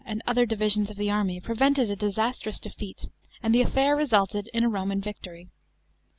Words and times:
401 0.03 0.11
and 0.13 0.21
the 0.21 0.29
other 0.31 0.45
divisions 0.47 0.89
of 0.89 0.97
the 0.97 1.11
army 1.11 1.39
prevented 1.39 1.91
a 1.91 1.95
disastrous 1.95 2.59
defeat, 2.59 3.07
and 3.43 3.53
the 3.53 3.61
affair 3.61 3.95
resulted 3.95 4.49
in 4.51 4.63
a 4.65 4.69
Koman 4.71 4.97
victory. 4.99 5.49